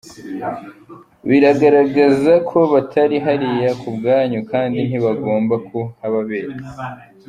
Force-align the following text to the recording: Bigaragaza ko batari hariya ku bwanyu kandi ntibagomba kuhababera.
Bigaragaza 1.27 2.33
ko 2.49 2.59
batari 2.73 3.17
hariya 3.25 3.69
ku 3.81 3.87
bwanyu 3.97 4.39
kandi 4.51 4.79
ntibagomba 4.87 5.55
kuhababera. 5.67 6.53